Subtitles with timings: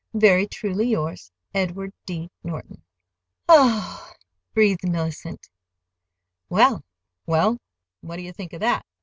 [0.15, 2.31] Very truly yours, EDWARD D.
[2.43, 2.81] NORTON.
[3.47, 4.17] "Oh h!"
[4.51, 5.47] breathed Mellicent.
[6.49, 6.81] "Well,
[7.25, 8.81] what do you think of it?"